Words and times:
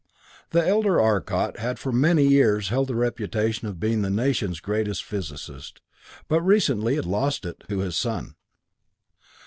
The 0.49 0.67
elder 0.67 0.99
Arcot 0.99 1.59
had 1.59 1.77
for 1.77 1.91
many 1.91 2.25
years 2.27 2.69
held 2.69 2.87
the 2.87 2.95
reputation 2.95 3.67
of 3.67 3.79
being 3.79 4.01
the 4.01 4.09
nation's 4.09 4.59
greatest 4.59 5.03
physicist, 5.03 5.79
but 6.27 6.41
recently 6.41 6.93
he 6.93 6.95
had 6.95 7.05
lost 7.05 7.45
it 7.45 7.61
to 7.69 7.77
his 7.81 7.95
son. 7.95 8.33